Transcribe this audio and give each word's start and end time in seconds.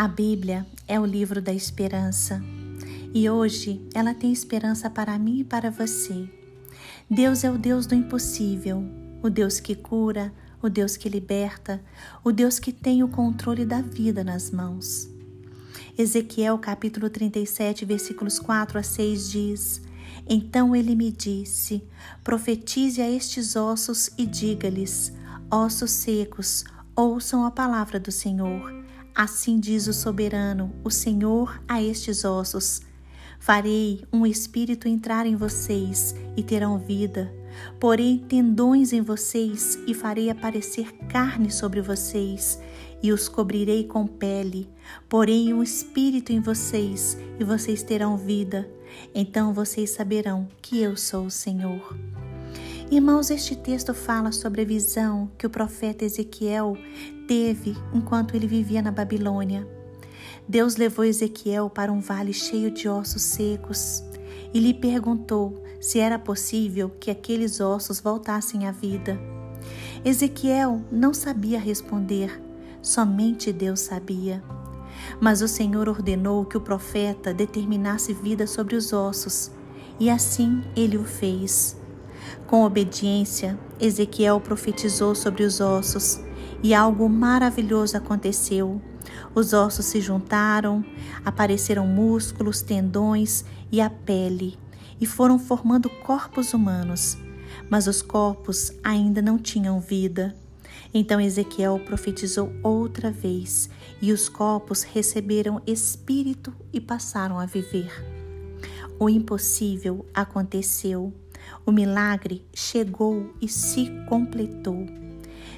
A 0.00 0.06
Bíblia 0.06 0.64
é 0.86 1.00
o 1.00 1.04
livro 1.04 1.42
da 1.42 1.52
esperança 1.52 2.40
e 3.12 3.28
hoje 3.28 3.84
ela 3.92 4.14
tem 4.14 4.32
esperança 4.32 4.88
para 4.88 5.18
mim 5.18 5.40
e 5.40 5.44
para 5.44 5.72
você. 5.72 6.30
Deus 7.10 7.42
é 7.42 7.50
o 7.50 7.58
Deus 7.58 7.84
do 7.84 7.96
impossível, 7.96 8.84
o 9.20 9.28
Deus 9.28 9.58
que 9.58 9.74
cura, 9.74 10.32
o 10.62 10.68
Deus 10.68 10.96
que 10.96 11.08
liberta, 11.08 11.82
o 12.22 12.30
Deus 12.30 12.60
que 12.60 12.70
tem 12.70 13.02
o 13.02 13.08
controle 13.08 13.66
da 13.66 13.82
vida 13.82 14.22
nas 14.22 14.52
mãos. 14.52 15.08
Ezequiel 15.98 16.56
capítulo 16.58 17.10
37, 17.10 17.84
versículos 17.84 18.38
4 18.38 18.78
a 18.78 18.84
6 18.84 19.30
diz: 19.32 19.82
Então 20.28 20.76
ele 20.76 20.94
me 20.94 21.10
disse: 21.10 21.82
Profetize 22.22 23.02
a 23.02 23.10
estes 23.10 23.56
ossos 23.56 24.10
e 24.16 24.24
diga-lhes: 24.24 25.12
Ossos 25.50 25.90
secos, 25.90 26.62
ouçam 26.94 27.44
a 27.44 27.50
palavra 27.50 27.98
do 27.98 28.12
Senhor. 28.12 28.77
Assim 29.18 29.58
diz 29.58 29.88
o 29.88 29.92
soberano, 29.92 30.72
o 30.84 30.92
Senhor, 30.92 31.60
a 31.66 31.82
estes 31.82 32.24
ossos: 32.24 32.82
Farei 33.40 34.04
um 34.12 34.24
espírito 34.24 34.86
entrar 34.86 35.26
em 35.26 35.34
vocês 35.34 36.14
e 36.36 36.42
terão 36.44 36.78
vida. 36.78 37.34
Porei 37.80 38.24
tendões 38.28 38.92
em 38.92 39.00
vocês 39.00 39.76
e 39.88 39.92
farei 39.92 40.30
aparecer 40.30 40.92
carne 41.08 41.50
sobre 41.50 41.80
vocês 41.80 42.60
e 43.02 43.10
os 43.10 43.28
cobrirei 43.28 43.82
com 43.82 44.06
pele. 44.06 44.70
Porei 45.08 45.52
um 45.52 45.64
espírito 45.64 46.30
em 46.30 46.38
vocês 46.38 47.18
e 47.40 47.42
vocês 47.42 47.82
terão 47.82 48.16
vida. 48.16 48.70
Então 49.12 49.52
vocês 49.52 49.90
saberão 49.90 50.46
que 50.62 50.80
eu 50.80 50.96
sou 50.96 51.26
o 51.26 51.30
Senhor. 51.30 51.92
Irmãos, 52.90 53.30
este 53.30 53.54
texto 53.54 53.92
fala 53.92 54.32
sobre 54.32 54.62
a 54.62 54.64
visão 54.64 55.30
que 55.36 55.46
o 55.46 55.50
profeta 55.50 56.06
Ezequiel 56.06 56.74
teve 57.26 57.76
enquanto 57.92 58.34
ele 58.34 58.46
vivia 58.46 58.80
na 58.80 58.90
Babilônia. 58.90 59.68
Deus 60.48 60.76
levou 60.76 61.04
Ezequiel 61.04 61.68
para 61.68 61.92
um 61.92 62.00
vale 62.00 62.32
cheio 62.32 62.70
de 62.70 62.88
ossos 62.88 63.20
secos 63.20 64.02
e 64.54 64.58
lhe 64.58 64.72
perguntou 64.72 65.62
se 65.78 66.00
era 66.00 66.18
possível 66.18 66.88
que 66.88 67.10
aqueles 67.10 67.60
ossos 67.60 68.00
voltassem 68.00 68.66
à 68.66 68.70
vida. 68.70 69.20
Ezequiel 70.02 70.82
não 70.90 71.12
sabia 71.12 71.60
responder, 71.60 72.42
somente 72.80 73.52
Deus 73.52 73.80
sabia. 73.80 74.42
Mas 75.20 75.42
o 75.42 75.48
Senhor 75.48 75.90
ordenou 75.90 76.46
que 76.46 76.56
o 76.56 76.60
profeta 76.62 77.34
determinasse 77.34 78.14
vida 78.14 78.46
sobre 78.46 78.76
os 78.76 78.94
ossos, 78.94 79.50
e 80.00 80.08
assim 80.08 80.64
ele 80.74 80.96
o 80.96 81.04
fez. 81.04 81.77
Com 82.48 82.64
obediência, 82.64 83.58
Ezequiel 83.78 84.40
profetizou 84.40 85.14
sobre 85.14 85.42
os 85.42 85.60
ossos 85.60 86.18
e 86.62 86.72
algo 86.72 87.06
maravilhoso 87.06 87.94
aconteceu. 87.94 88.80
Os 89.34 89.52
ossos 89.52 89.84
se 89.84 90.00
juntaram, 90.00 90.82
apareceram 91.22 91.86
músculos, 91.86 92.62
tendões 92.62 93.44
e 93.70 93.82
a 93.82 93.90
pele, 93.90 94.58
e 94.98 95.04
foram 95.04 95.38
formando 95.38 95.90
corpos 95.90 96.54
humanos. 96.54 97.18
Mas 97.68 97.86
os 97.86 98.00
corpos 98.00 98.72
ainda 98.82 99.20
não 99.20 99.36
tinham 99.36 99.78
vida. 99.78 100.34
Então 100.94 101.20
Ezequiel 101.20 101.78
profetizou 101.84 102.50
outra 102.62 103.10
vez, 103.10 103.68
e 104.00 104.10
os 104.10 104.26
corpos 104.26 104.84
receberam 104.84 105.60
espírito 105.66 106.54
e 106.72 106.80
passaram 106.80 107.38
a 107.38 107.44
viver. 107.44 107.92
O 108.98 109.10
impossível 109.10 110.06
aconteceu. 110.14 111.12
O 111.64 111.72
milagre 111.72 112.44
chegou 112.54 113.34
e 113.40 113.48
se 113.48 113.90
completou. 114.08 114.86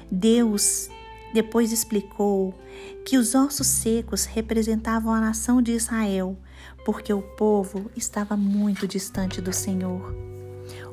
Deus 0.09 0.89
depois 1.33 1.71
explicou 1.71 2.53
que 3.05 3.17
os 3.17 3.33
ossos 3.35 3.67
secos 3.67 4.25
representavam 4.25 5.13
a 5.13 5.21
nação 5.21 5.61
de 5.61 5.71
Israel, 5.71 6.37
porque 6.85 7.13
o 7.13 7.21
povo 7.21 7.89
estava 7.95 8.35
muito 8.35 8.87
distante 8.87 9.41
do 9.41 9.53
Senhor. 9.53 10.13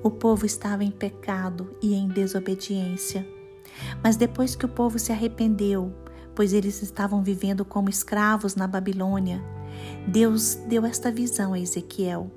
O 0.03 0.11
povo 0.11 0.47
estava 0.47 0.85
em 0.85 0.91
pecado 0.91 1.77
e 1.83 1.95
em 1.95 2.09
desobediência. 2.09 3.27
Mas 4.03 4.17
depois 4.17 4.55
que 4.55 4.65
o 4.65 4.69
povo 4.69 4.99
se 4.99 5.13
arrependeu, 5.13 5.93
pois 6.35 6.53
eles 6.53 6.83
estavam 6.83 7.23
vivendo 7.23 7.65
como 7.65 7.91
escravos 7.91 8.55
na 8.55 8.67
Babilônia, 8.67 9.43
Deus 10.07 10.55
deu 10.55 10.85
esta 10.87 11.11
visão 11.11 11.53
a 11.53 11.59
Ezequiel. 11.59 12.31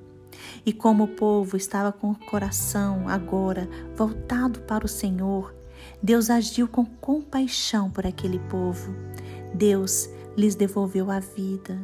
E 0.65 0.71
como 0.73 1.03
o 1.03 1.07
povo 1.07 1.57
estava 1.57 1.91
com 1.91 2.11
o 2.11 2.25
coração 2.27 3.07
agora 3.07 3.67
voltado 3.95 4.61
para 4.61 4.85
o 4.85 4.89
Senhor, 4.89 5.53
Deus 6.01 6.29
agiu 6.29 6.67
com 6.67 6.85
compaixão 6.85 7.89
por 7.89 8.05
aquele 8.05 8.39
povo. 8.39 8.93
Deus 9.53 10.09
lhes 10.37 10.55
devolveu 10.55 11.11
a 11.11 11.19
vida. 11.19 11.79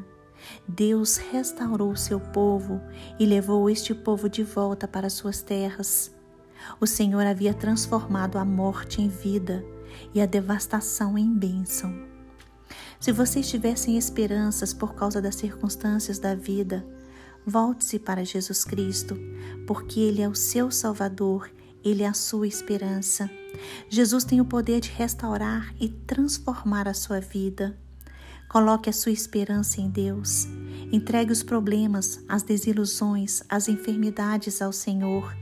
Deus 0.68 1.18
restaurou 1.18 1.96
seu 1.96 2.20
povo 2.20 2.80
e 3.20 3.26
levou 3.26 3.70
este 3.70 3.94
povo 3.94 4.30
de 4.30 4.44
volta 4.44 4.88
para 4.88 5.10
suas 5.10 5.42
terras. 5.42 6.16
O 6.80 6.88
Senhor 6.88 7.26
havia 7.26 7.54
transformado 7.54 8.38
a 8.38 8.46
morte 8.46 9.02
em 9.02 9.08
vida 9.08 9.64
e 10.14 10.22
a 10.22 10.26
devastação 10.26 11.18
em 11.18 11.34
bênção. 11.34 11.94
Se 13.00 13.12
vocês 13.12 13.48
tivessem 13.50 13.98
esperanças 13.98 14.74
por 14.74 14.96
causa 14.96 15.22
das 15.22 15.36
circunstâncias 15.36 16.20
da 16.20 16.34
vida, 16.34 16.86
volte-se 17.48 17.98
para 17.98 18.26
Jesus 18.26 18.64
Cristo, 18.64 19.18
porque 19.66 20.00
Ele 20.00 20.22
é 20.22 20.30
o 20.30 20.36
seu 20.36 20.70
Salvador 20.70 21.50
ele 21.90 22.04
é 22.04 22.08
a 22.08 22.14
sua 22.14 22.48
esperança. 22.48 23.30
Jesus 23.90 24.24
tem 24.24 24.42
o 24.42 24.46
poder 24.46 24.82
de 24.82 24.90
restaurar 24.90 25.74
e 25.80 25.90
transformar 25.90 26.88
a 26.88 26.94
sua 26.94 27.20
vida. 27.20 27.78
Coloque 28.50 28.90
a 28.90 28.94
sua 28.94 29.12
esperança 29.12 29.82
em 29.82 29.90
Deus. 29.90 30.48
Entregue 30.92 31.32
os 31.32 31.44
problemas, 31.44 32.24
as 32.28 32.44
desilusões, 32.44 33.42
as 33.50 33.68
enfermidades 33.68 34.62
ao 34.62 34.72
Senhor. 34.72 35.36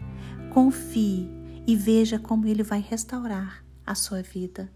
Confie 0.53 1.29
e 1.67 1.75
veja 1.75 2.19
como 2.19 2.47
Ele 2.47 2.63
vai 2.63 2.79
restaurar 2.79 3.63
a 3.85 3.95
sua 3.95 4.21
vida. 4.21 4.71